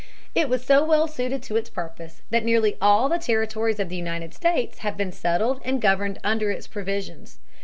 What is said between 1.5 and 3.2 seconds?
its purpose that nearly all the